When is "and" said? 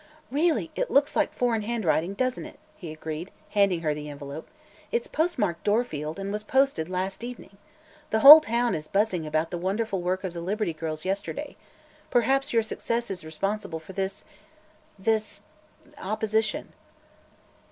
6.17-6.31